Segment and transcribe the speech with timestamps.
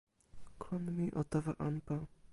[0.61, 1.95] kon mi o tawa anpa.